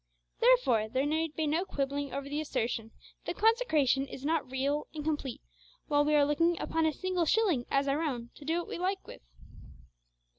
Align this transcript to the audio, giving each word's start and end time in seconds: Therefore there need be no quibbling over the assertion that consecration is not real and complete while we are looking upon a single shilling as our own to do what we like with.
Therefore 0.39 0.89
there 0.89 1.05
need 1.05 1.35
be 1.35 1.45
no 1.45 1.63
quibbling 1.63 2.11
over 2.11 2.27
the 2.27 2.41
assertion 2.41 2.89
that 3.25 3.37
consecration 3.37 4.07
is 4.07 4.25
not 4.25 4.49
real 4.49 4.87
and 4.95 5.03
complete 5.05 5.43
while 5.89 6.03
we 6.03 6.15
are 6.15 6.25
looking 6.25 6.59
upon 6.59 6.87
a 6.87 6.91
single 6.91 7.25
shilling 7.27 7.67
as 7.69 7.87
our 7.87 8.01
own 8.01 8.31
to 8.33 8.43
do 8.43 8.57
what 8.57 8.67
we 8.67 8.79
like 8.79 9.05
with. 9.05 9.21